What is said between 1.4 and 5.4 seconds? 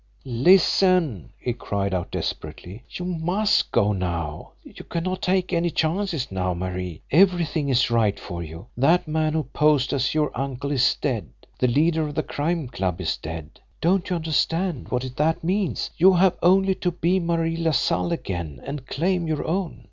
cried out desperately. "You must go now! You cannot